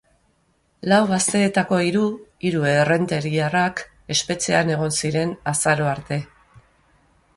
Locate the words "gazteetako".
1.11-1.81